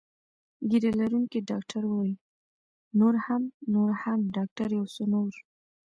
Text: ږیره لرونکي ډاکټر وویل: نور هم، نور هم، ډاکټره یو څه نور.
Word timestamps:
ږیره 0.69 0.91
لرونکي 1.01 1.39
ډاکټر 1.49 1.81
وویل: 1.87 2.15
نور 2.99 3.15
هم، 3.25 3.43
نور 3.73 3.89
هم، 4.03 4.19
ډاکټره 4.35 4.71
یو 4.79 4.85
څه 4.95 5.03
نور. 5.13 5.33